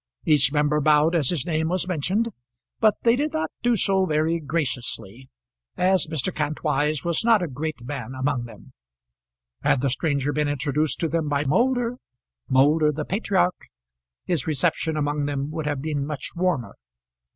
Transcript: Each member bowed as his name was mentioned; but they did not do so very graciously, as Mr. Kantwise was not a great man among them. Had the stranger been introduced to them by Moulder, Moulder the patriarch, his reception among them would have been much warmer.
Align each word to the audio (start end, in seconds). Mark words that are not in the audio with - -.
Each 0.25 0.51
member 0.51 0.81
bowed 0.81 1.13
as 1.13 1.29
his 1.29 1.45
name 1.45 1.67
was 1.69 1.87
mentioned; 1.87 2.29
but 2.79 2.95
they 3.03 3.15
did 3.15 3.33
not 3.33 3.51
do 3.61 3.75
so 3.75 4.07
very 4.07 4.39
graciously, 4.39 5.29
as 5.77 6.07
Mr. 6.07 6.33
Kantwise 6.33 7.05
was 7.05 7.23
not 7.23 7.43
a 7.43 7.47
great 7.47 7.83
man 7.83 8.13
among 8.17 8.45
them. 8.45 8.73
Had 9.61 9.81
the 9.81 9.91
stranger 9.91 10.33
been 10.33 10.47
introduced 10.47 10.99
to 11.01 11.07
them 11.07 11.29
by 11.29 11.43
Moulder, 11.43 11.97
Moulder 12.49 12.91
the 12.91 13.05
patriarch, 13.05 13.67
his 14.25 14.47
reception 14.47 14.97
among 14.97 15.25
them 15.27 15.51
would 15.51 15.67
have 15.67 15.83
been 15.83 16.03
much 16.03 16.31
warmer. 16.35 16.73